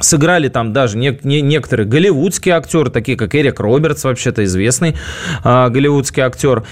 [0.00, 4.96] Сыграли там даже не, не, некоторые голливудские актеры, такие как Эрик Робертс, вообще-то известный
[5.44, 6.64] э, голливудский актер.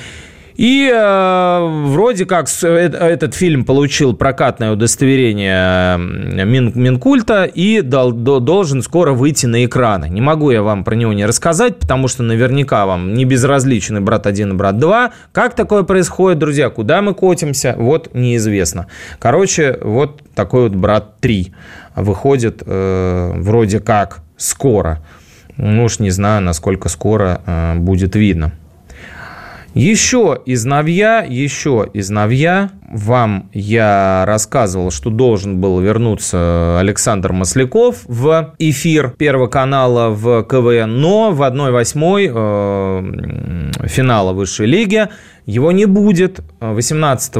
[0.54, 8.40] И э, вроде как э, этот фильм получил прокатное удостоверение Мин, Минкульта и дал, до,
[8.40, 10.08] должен скоро выйти на экраны.
[10.08, 14.26] Не могу я вам про него не рассказать, потому что наверняка вам не безразличны «Брат
[14.26, 15.12] 1» и «Брат 2».
[15.32, 16.70] Как такое происходит, друзья?
[16.70, 17.74] Куда мы котимся?
[17.78, 18.86] Вот неизвестно.
[19.18, 21.52] Короче, вот такой вот «Брат 3»
[21.96, 25.02] выходит э, вроде как скоро.
[25.56, 28.52] Ну уж не знаю, насколько скоро э, будет видно.
[29.74, 38.02] Еще из новья, еще из новья вам я рассказывал, что должен был вернуться Александр Масляков
[38.04, 45.08] в эфир Первого канала в КВН, но в 1-8 э, финала высшей лиги
[45.46, 46.40] его не будет.
[46.60, 47.36] 18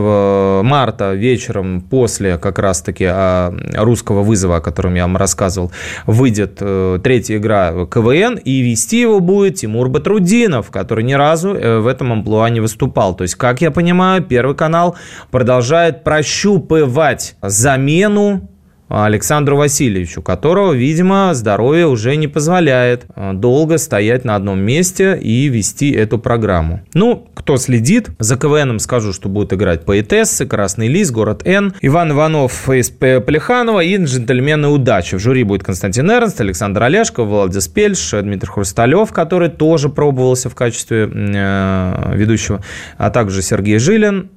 [0.64, 5.70] марта вечером после как раз-таки а, русского вызова, о котором я вам рассказывал,
[6.06, 11.78] выйдет э, третья игра КВН, и вести его будет Тимур Батрудинов, который ни разу э,
[11.78, 13.14] в этом амплуа не выступал.
[13.14, 14.96] То есть, как я понимаю, Первый канал
[15.30, 18.51] продолжает прощупывать замену
[18.92, 25.48] Александру Васильевичу, которого, видимо, здоровье уже не позволяет э, долго стоять на одном месте и
[25.48, 26.82] вести эту программу.
[26.92, 32.12] Ну, кто следит, за КВНом скажу, что будут играть поэтессы, Красный Лис, Город Н, Иван
[32.12, 35.16] Иванов из Плеханова и Джентльмены удачи.
[35.16, 40.54] В жюри будет Константин Эрнст, Александр Олешков, Владис Пельш, Дмитрий Хрусталев, который тоже пробовался в
[40.54, 42.62] качестве э, ведущего,
[42.98, 44.30] а также Сергей Жилин,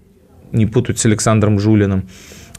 [0.54, 2.08] не путать с Александром Жулиным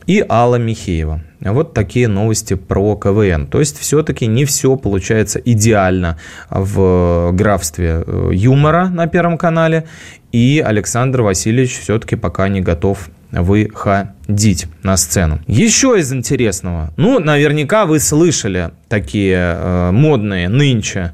[0.07, 1.23] и Алла Михеева.
[1.41, 3.47] Вот такие новости про КВН.
[3.47, 9.87] То есть все-таки не все получается идеально в графстве э, юмора на Первом канале.
[10.33, 15.41] И Александр Васильевич все-таки пока не готов выходить на сцену.
[15.47, 16.93] Еще из интересного.
[16.97, 21.13] Ну, наверняка вы слышали такие э, модные нынче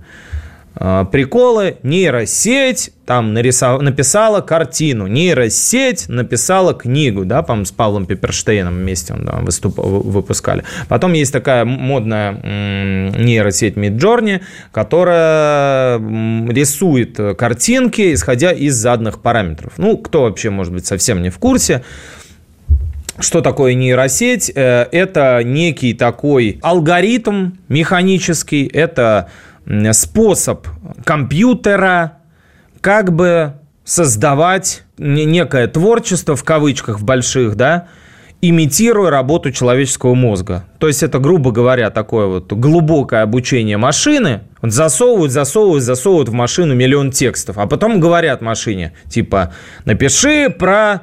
[0.74, 1.76] приколы.
[1.82, 3.82] Нейросеть там нарисов...
[3.82, 9.76] написала картину, нейросеть написала книгу, да, по с Павлом Пиперштейном вместе он, да, выступ...
[9.78, 10.64] выпускали.
[10.88, 12.32] Потом есть такая модная
[13.18, 14.40] нейросеть Midjourney,
[14.72, 15.98] которая
[16.48, 19.74] рисует картинки, исходя из заданных параметров.
[19.76, 21.82] Ну, кто вообще, может быть, совсем не в курсе,
[23.18, 24.50] что такое нейросеть?
[24.54, 29.28] Э, это некий такой алгоритм механический, это
[29.92, 30.66] способ
[31.04, 32.18] компьютера
[32.80, 37.88] как бы создавать некое творчество, в кавычках, в больших, да,
[38.40, 40.64] имитируя работу человеческого мозга.
[40.78, 44.42] То есть это, грубо говоря, такое вот глубокое обучение машины.
[44.62, 51.02] Засовывают, засовывают, засовывают в машину миллион текстов, а потом говорят машине, типа, напиши про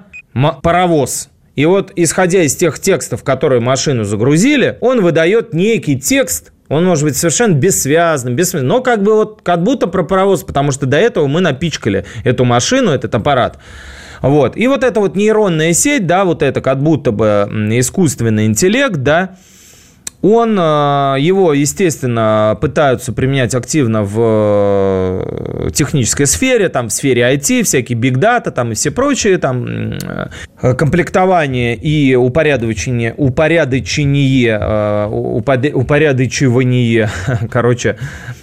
[0.61, 1.29] паровоз.
[1.59, 7.03] И вот, исходя из тех текстов, которые машину загрузили, он выдает некий текст, он может
[7.03, 10.95] быть совершенно бессвязным, бессвязным, но как бы вот как будто про паровоз, потому что до
[10.95, 13.59] этого мы напичкали эту машину, этот аппарат.
[14.21, 14.55] Вот.
[14.55, 19.35] И вот эта вот нейронная сеть, да, вот это как будто бы искусственный интеллект, да,
[20.21, 27.63] он, э, его, естественно, пытаются применять активно в э, технической сфере, там, в сфере IT,
[27.63, 29.93] всякие big data там, и все прочие, там,
[30.61, 37.09] э, комплектование и упорядочение, упорядочение, упорядочивание,
[37.49, 37.95] короче,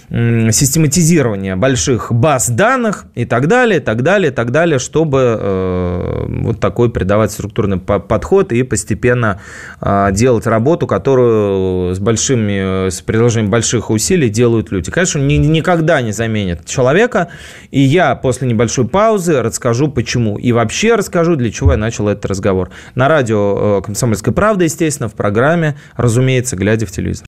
[0.09, 6.89] систематизирования больших баз данных и так далее, так далее, так далее, чтобы э, вот такой
[6.89, 9.41] придавать структурный подход и постепенно
[9.81, 14.91] э, делать работу, которую с большими, с приложением больших усилий делают люди.
[14.91, 17.27] Конечно, ни, никогда не заменит человека,
[17.71, 20.37] и я после небольшой паузы расскажу, почему.
[20.37, 22.69] И вообще расскажу, для чего я начал этот разговор.
[22.95, 27.27] На радио э, «Комсомольская правда», естественно, в программе, разумеется, глядя в телевизор.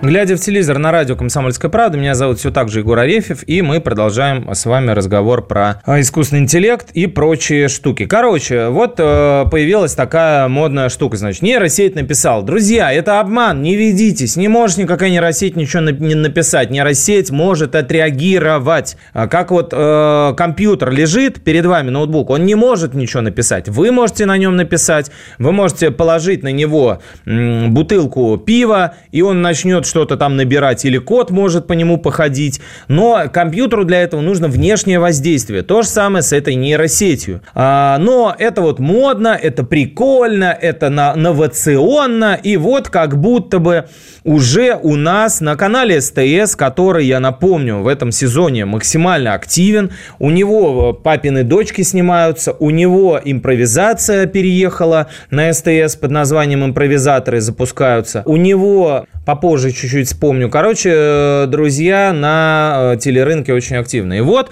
[0.00, 3.62] Глядя в телевизор на радио «Комсомольская правда», меня зовут все так же Егор Арефьев, и
[3.62, 8.06] мы продолжаем с вами разговор про а, искусственный интеллект и прочие штуки.
[8.06, 12.44] Короче, вот э, появилась такая модная штука, значит, нейросеть написал.
[12.44, 16.70] Друзья, это обман, не ведитесь, не может никакая нейросеть ничего не написать.
[16.70, 18.96] Нейросеть может отреагировать.
[19.12, 23.68] А как вот э, компьютер лежит перед вами, ноутбук, он не может ничего написать.
[23.68, 29.42] Вы можете на нем написать, вы можете положить на него м, бутылку пива, и он
[29.42, 32.60] начнет что-то там набирать, или код может по нему походить.
[32.86, 35.62] Но компьютеру для этого нужно внешнее воздействие.
[35.62, 37.40] То же самое с этой нейросетью.
[37.54, 42.38] А, но это вот модно, это прикольно, это на, новационно.
[42.42, 43.86] И вот как будто бы
[44.24, 50.30] уже у нас на канале СТС, который, я напомню, в этом сезоне максимально активен, у
[50.30, 58.22] него э, папины дочки снимаются, у него импровизация переехала на СТС под названием «Импровизаторы» запускаются,
[58.26, 60.48] у него попозже чуть-чуть вспомню.
[60.48, 64.16] Короче, э, друзья на э, телерынке очень активны.
[64.16, 64.50] И вот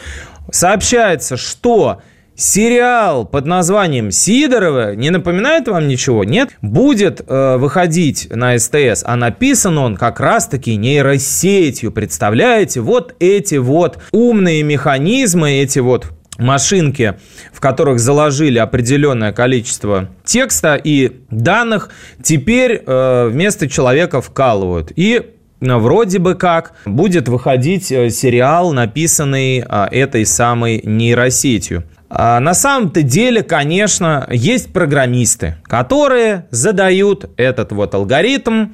[0.53, 2.03] сообщается, что
[2.35, 6.25] сериал под названием «Сидорова» не напоминает вам ничего?
[6.25, 6.51] Нет?
[6.61, 11.91] Будет э, выходить на СТС, а написан он как раз-таки нейросетью.
[11.91, 12.83] Представляете?
[12.83, 16.09] Вот эти вот умные механизмы, эти вот
[16.39, 17.15] машинки,
[17.53, 21.91] в которых заложили определенное количество текста и данных,
[22.23, 24.93] теперь э, вместо человека вкалывают.
[24.97, 25.23] И
[25.61, 31.85] э, вроде бы как будет выходить э, сериал, написанный этой самой нейросетью.
[32.09, 38.69] А на самом-то деле, конечно, есть программисты, которые задают этот вот алгоритм,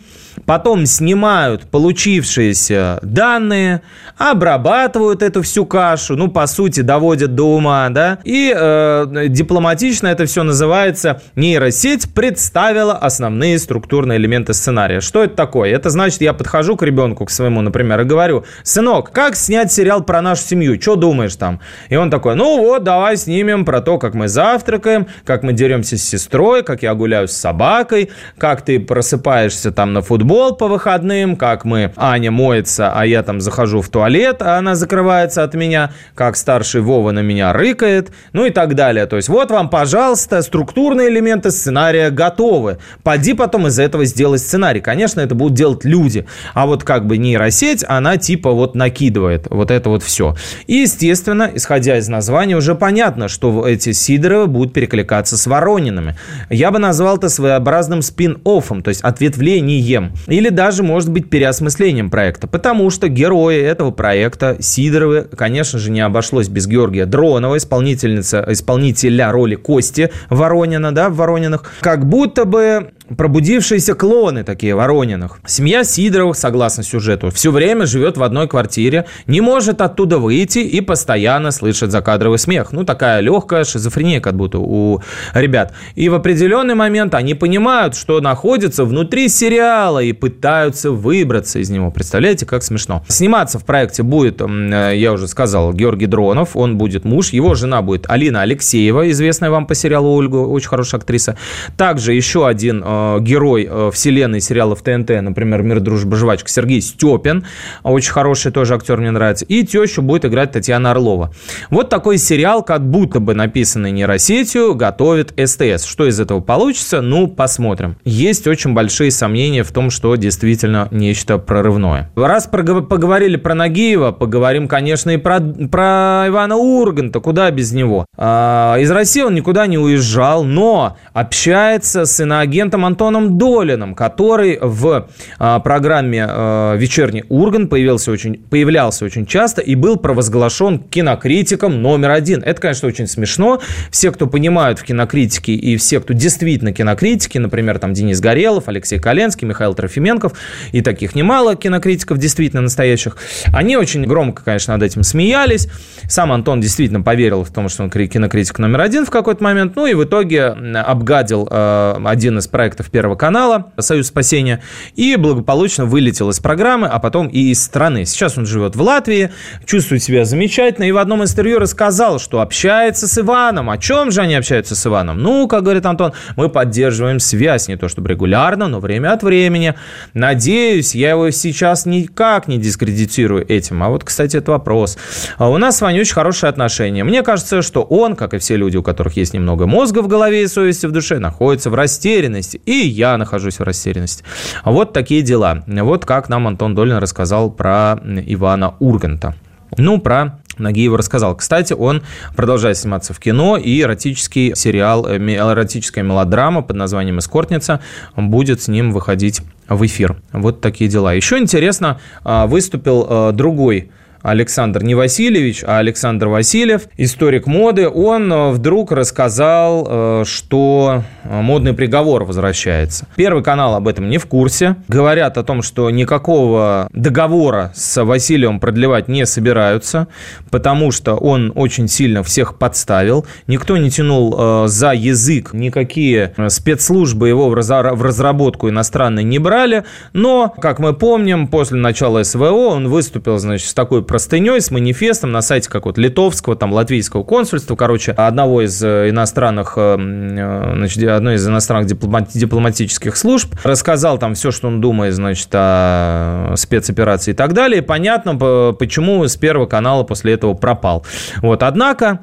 [0.46, 3.82] потом снимают получившиеся данные,
[4.16, 10.26] обрабатывают эту всю кашу, ну, по сути, доводят до ума, да, и э, дипломатично это
[10.26, 15.00] все называется нейросеть представила основные структурные элементы сценария.
[15.00, 15.70] Что это такое?
[15.70, 20.02] Это значит, я подхожу к ребенку, к своему, например, и говорю, сынок, как снять сериал
[20.02, 20.80] про нашу семью?
[20.80, 21.60] Что думаешь там?
[21.88, 25.96] И он такой, ну вот, давай снимем про то, как мы завтракаем, как мы деремся
[25.96, 30.66] с сестрой, как я гуляю с собакой, как ты просыпаешься там на футбол, футбол по
[30.66, 35.52] выходным, как мы, Аня моется, а я там захожу в туалет, а она закрывается от
[35.52, 39.04] меня, как старший Вова на меня рыкает, ну и так далее.
[39.04, 42.78] То есть вот вам, пожалуйста, структурные элементы сценария готовы.
[43.02, 44.80] Поди потом из этого сделай сценарий.
[44.80, 46.24] Конечно, это будут делать люди.
[46.54, 50.34] А вот как бы нейросеть, она типа вот накидывает вот это вот все.
[50.66, 56.16] И, естественно, исходя из названия, уже понятно, что эти Сидоровы будут перекликаться с Воронинами.
[56.48, 60.14] Я бы назвал это своеобразным спин-оффом, то есть ответвлением.
[60.26, 62.46] Или даже, может быть, переосмыслением проекта.
[62.46, 69.32] Потому что герои этого проекта Сидоровы, конечно же, не обошлось без Георгия Дронова, исполнительница, исполнителя
[69.32, 71.72] роли Кости Воронина, да, в Воронинах.
[71.80, 75.40] Как будто бы пробудившиеся клоны такие Ворониных.
[75.46, 80.80] Семья Сидоровых, согласно сюжету, все время живет в одной квартире, не может оттуда выйти и
[80.80, 82.72] постоянно слышит закадровый смех.
[82.72, 85.02] Ну, такая легкая шизофрения как будто у
[85.34, 85.74] ребят.
[85.94, 91.90] И в определенный момент они понимают, что находятся внутри сериала и пытаются выбраться из него.
[91.90, 93.04] Представляете, как смешно.
[93.08, 97.82] Сниматься в проекте будет, э, я уже сказал, Георгий Дронов, он будет муж, его жена
[97.82, 101.36] будет Алина Алексеева, известная вам по сериалу Ольга, очень хорошая актриса.
[101.76, 107.44] Также еще один э, герой э, вселенной сериалов ТНТ, например, «Мир, дружба, жвачка» Сергей Степин,
[107.82, 111.32] очень хороший тоже актер, мне нравится, и тещу будет играть Татьяна Орлова.
[111.70, 115.84] Вот такой сериал, как будто бы написанный нейросетью, готовит СТС.
[115.84, 117.00] Что из этого получится?
[117.00, 117.96] Ну, посмотрим.
[118.04, 122.10] Есть очень большие сомнения в том, что действительно нечто прорывное.
[122.16, 128.06] Раз поговорили про Нагиева, поговорим, конечно, и про, про Ивана Урганта, куда без него.
[128.16, 134.58] А, из России он никуда не уезжал, но общается с иноагентом режиссером Антоном Долиным, который
[134.60, 135.08] в
[135.38, 142.10] а, программе а, «Вечерний Урган» появился очень, появлялся очень часто и был провозглашен кинокритиком номер
[142.10, 142.42] один.
[142.42, 143.60] Это, конечно, очень смешно.
[143.90, 148.98] Все, кто понимают в кинокритике и все, кто действительно кинокритики, например, там Денис Горелов, Алексей
[148.98, 150.32] Коленский, Михаил Трофименков,
[150.72, 153.16] и таких немало кинокритиков действительно настоящих,
[153.52, 155.68] они очень громко, конечно, над этим смеялись.
[156.08, 159.86] Сам Антон действительно поверил в том, что он кинокритик номер один в какой-то момент, ну
[159.86, 164.62] и в итоге обгадил э, один из проектов Первого канала «Союз спасения»
[164.94, 168.04] и благополучно вылетел из программы, а потом и из страны.
[168.04, 169.30] Сейчас он живет в Латвии,
[169.64, 173.70] чувствует себя замечательно и в одном интервью рассказал, что общается с Иваном.
[173.70, 175.18] О чем же они общаются с Иваном?
[175.18, 179.74] Ну, как говорит Антон, мы поддерживаем связь, не то чтобы регулярно, но время от времени.
[180.14, 183.82] Надеюсь, я его сейчас никак не дискредитирую этим.
[183.82, 184.98] А вот, кстати, это вопрос.
[185.38, 187.04] А у нас с Ваней очень хорошие отношения.
[187.04, 190.44] Мне кажется, что он, как и все люди, у которых есть немного мозга в голове
[190.44, 192.60] и совести в душе, находится в растерянности.
[192.66, 194.24] И я нахожусь в растерянности.
[194.64, 195.64] Вот такие дела.
[195.66, 199.34] Вот как нам Антон Долин рассказал про Ивана Урганта.
[199.78, 201.34] Ну, про Нагиева рассказал.
[201.34, 202.02] Кстати, он
[202.36, 207.80] продолжает сниматься в кино, и эротический сериал, э, эротическая мелодрама под названием «Эскортница»
[208.16, 210.20] будет с ним выходить в эфир.
[210.32, 211.14] Вот такие дела.
[211.14, 213.90] Еще интересно, а, выступил э, другой
[214.22, 221.40] Александр не Васильевич, а Александр Васильев, историк моды, он э, вдруг рассказал, э, что э,
[221.40, 223.06] модный приговор возвращается.
[223.16, 224.76] Первый канал об этом не в курсе.
[224.86, 230.06] Говорят о том, что никакого договора с Васильевым продлевать не собираются,
[230.50, 233.26] потому что он очень сильно всех подставил.
[233.46, 239.84] Никто не тянул за язык, никакие спецслужбы его в разработку иностранной не брали.
[240.12, 245.32] Но, как мы помним, после начала СВО он выступил, значит, с такой простыней, с манифестом
[245.32, 250.72] на сайте как вот литовского, там, латвийского консульства, короче, одного из э, иностранных, э, э,
[250.76, 257.30] значит, одной из иностранных дипломатических служб, рассказал там все, что он думает, значит, о спецоперации
[257.30, 257.80] и так далее.
[257.80, 258.34] Понятно,
[258.74, 261.06] почему с Первого канала после этого пропал.
[261.40, 262.20] Вот, однако,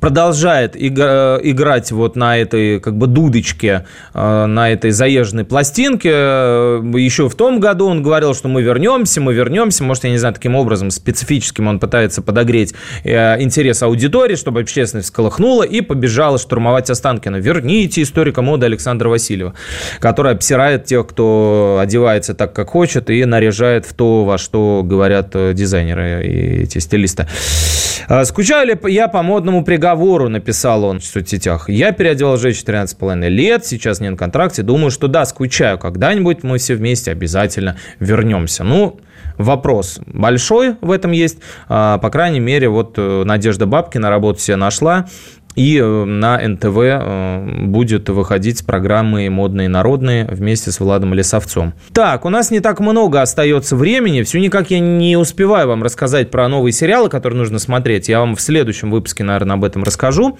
[0.00, 6.08] продолжает играть вот на этой как бы дудочке, э, на этой заезженной пластинке.
[6.08, 9.84] Еще в том году он говорил, что мы вернемся, мы вернемся.
[9.84, 12.74] Может, я не знаю, таким образом специфическим он пытается подогреть
[13.04, 17.36] э, интерес аудитории, чтобы общественность сколыхнула и побежала штурмовать Останкина.
[17.36, 19.54] Верните историка моды Александра Васильева,
[20.00, 25.30] который обсирает тех, кто одевается так, как хочет, и наряжает в то, во что говорят
[25.34, 27.26] э, дизайнеры и эти стилисты.
[28.24, 30.28] Скучаю ли я по модному приговору?
[30.28, 31.68] написал он в соцсетях.
[31.68, 34.62] Я переодевал женщину 13,5 лет, сейчас не на контракте.
[34.62, 35.78] Думаю, что да, скучаю.
[35.78, 38.64] Когда-нибудь мы все вместе обязательно вернемся.
[38.64, 39.00] Ну,
[39.38, 41.38] вопрос большой в этом есть.
[41.68, 45.06] А, по крайней мере, вот э, Надежда Бабкина работу себе нашла.
[45.54, 51.74] И э, на НТВ э, будет выходить с программой «Модные народные» вместе с Владом Лисовцом.
[51.92, 54.22] Так, у нас не так много остается времени.
[54.22, 58.08] Все никак я не успеваю вам рассказать про новые сериалы, которые нужно смотреть.
[58.08, 60.38] Я вам в следующем выпуске, наверное, об этом расскажу.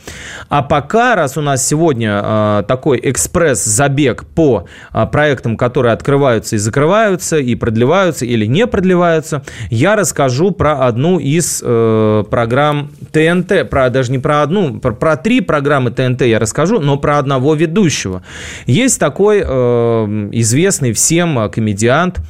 [0.49, 4.67] А пока, раз у нас сегодня э, такой экспресс-забег по
[5.11, 11.61] проектам, которые открываются и закрываются, и продлеваются или не продлеваются, я расскажу про одну из
[11.61, 16.97] программ ТНТ, про, даже не про одну, про про три программы ТНТ я расскажу, но
[16.97, 18.23] про одного ведущего.
[18.67, 22.21] Есть такой э, известный всем э, комедиант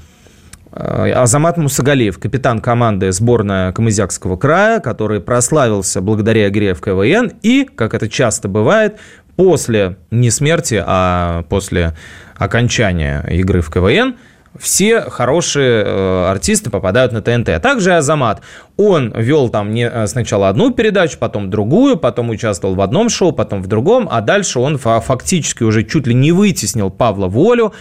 [0.72, 7.64] э, Азамат Мусагалиев, капитан команды сборной Камызякского края, который прославился благодаря игре в КВН и,
[7.64, 8.96] как это часто бывает,
[9.36, 11.92] после не смерти, а после
[12.38, 14.16] окончания игры в КВН–
[14.58, 17.50] все хорошие э, артисты попадают на ТНТ.
[17.50, 18.42] А также Азамат.
[18.76, 23.32] Он вел там не, э, сначала одну передачу, потом другую, потом участвовал в одном шоу,
[23.32, 27.72] потом в другом, а дальше он фактически уже чуть ли не вытеснил Павла Волю.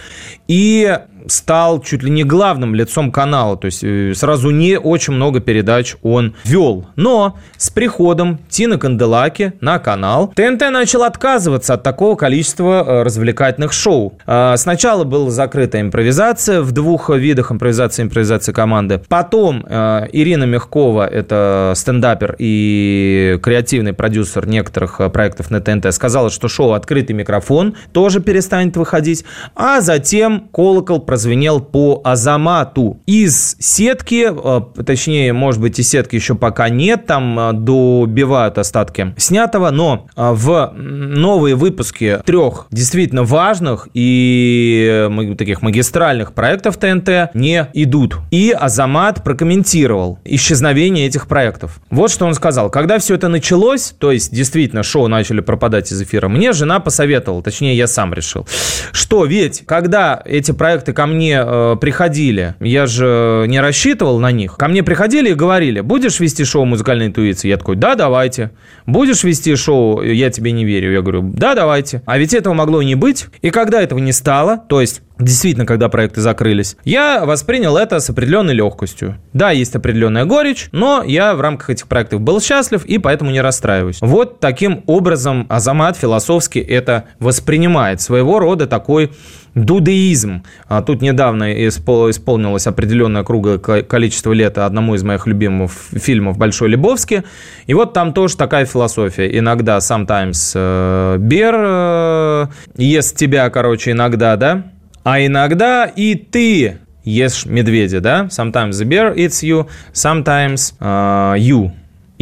[0.48, 5.40] И стал чуть ли не главным лицом канала, то есть э, сразу не очень много
[5.40, 6.86] передач он вел.
[6.96, 13.72] Но с приходом Тины Канделаки на канал ТНТ начал отказываться от такого количества э, развлекательных
[13.72, 14.18] шоу.
[14.26, 19.00] А, сначала была закрыта импровизация в двух видах импровизации импровизации команды.
[19.08, 26.48] Потом э, Ирина Мягкова, это стендапер и креативный продюсер некоторых проектов на ТНТ, сказала, что
[26.48, 29.24] шоу «Открытый микрофон» тоже перестанет выходить.
[29.54, 33.02] А затем «Колокол» прозвенел по Азамату.
[33.04, 39.12] Из сетки, э, точнее, может быть, и сетки еще пока нет, там э, добивают остатки
[39.18, 45.06] снятого, но э, в новые выпуски трех действительно важных и
[45.36, 48.16] таких магистральных проектов ТНТ не идут.
[48.30, 51.78] И Азамат прокомментировал исчезновение этих проектов.
[51.90, 52.70] Вот что он сказал.
[52.70, 57.42] Когда все это началось, то есть действительно шоу начали пропадать из эфира, мне жена посоветовала,
[57.42, 58.48] точнее я сам решил,
[58.92, 64.56] что ведь когда эти проекты ко мне э, приходили, я же не рассчитывал на них,
[64.56, 67.48] ко мне приходили и говорили, будешь вести шоу «Музыкальная интуиция»?
[67.48, 68.52] Я такой, да, давайте.
[68.86, 70.92] Будешь вести шоу «Я тебе не верю»?
[70.92, 72.02] Я говорю, да, давайте.
[72.06, 73.26] А ведь этого могло и не быть.
[73.40, 78.10] И когда этого не стало, то есть Действительно, когда проекты закрылись, я воспринял это с
[78.10, 79.18] определенной легкостью.
[79.32, 83.40] Да, есть определенная горечь, но я в рамках этих проектов был счастлив и поэтому не
[83.40, 83.98] расстраиваюсь.
[84.00, 88.00] Вот таким образом Азамат философски это воспринимает.
[88.00, 89.12] Своего рода такой
[89.54, 90.42] дудеизм.
[90.68, 97.22] А тут недавно исполнилось определенное круглое количество лет одному из моих любимых фильмов «Большой Лебовский».
[97.66, 99.38] И вот там тоже такая философия.
[99.38, 104.64] Иногда sometimes э, beer э, ест тебя, короче, иногда, да?
[105.04, 108.28] А иногда и ты ешь медведя, да?
[108.30, 111.72] Sometimes the bear eats you, sometimes uh, you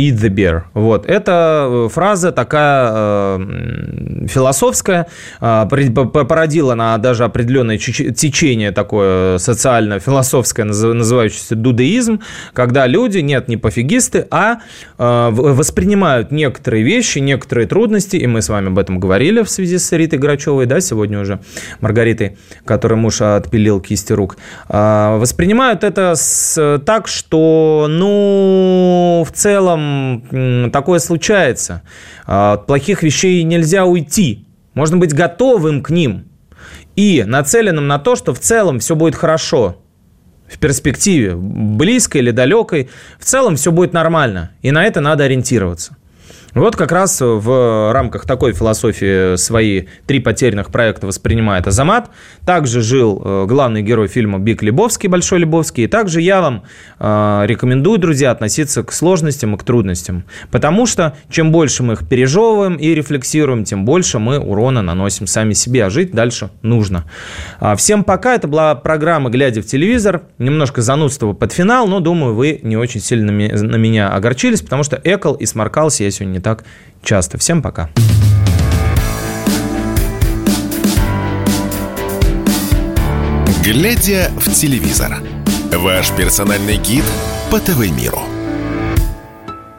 [0.00, 0.62] eat the bear.
[0.74, 1.06] Вот.
[1.06, 5.06] Это э, фраза такая э, философская,
[5.40, 12.20] э, породила она даже определенное течение такое социально-философское, называющееся дудеизм,
[12.52, 14.60] когда люди, нет, не пофигисты, а
[14.98, 19.78] э, воспринимают некоторые вещи, некоторые трудности, и мы с вами об этом говорили в связи
[19.78, 21.40] с Ритой Грачевой, да, сегодня уже,
[21.80, 24.36] Маргаритой, которой муж отпилил кисти рук,
[24.68, 29.89] э, воспринимают это с, так, что, ну, в целом
[30.72, 31.82] такое случается.
[32.26, 34.46] А, от плохих вещей нельзя уйти.
[34.74, 36.24] Можно быть готовым к ним
[36.96, 39.76] и нацеленным на то, что в целом все будет хорошо
[40.48, 44.50] в перспективе, близкой или далекой, в целом все будет нормально.
[44.62, 45.96] И на это надо ориентироваться.
[46.54, 52.10] Вот как раз в рамках такой философии свои три потерянных проекта воспринимает Азамат.
[52.44, 55.84] Также жил э, главный герой фильма Биг Лебовский, Большой Лебовский.
[55.84, 56.64] И также я вам
[56.98, 60.24] э, рекомендую, друзья, относиться к сложностям и к трудностям.
[60.50, 65.52] Потому что чем больше мы их пережевываем и рефлексируем, тем больше мы урона наносим сами
[65.52, 67.04] себе, а жить дальше нужно.
[67.60, 68.34] А, всем пока.
[68.34, 70.22] Это была программа «Глядя в телевизор».
[70.38, 75.00] Немножко занудство под финал, но думаю, вы не очень сильно на меня огорчились, потому что
[75.02, 76.64] экал и сморкался я сегодня не так
[77.02, 77.38] часто.
[77.38, 77.88] Всем пока.
[83.62, 85.22] Глядя в телевизор.
[85.72, 87.04] Ваш персональный гид
[87.50, 88.39] по ТВ-миру.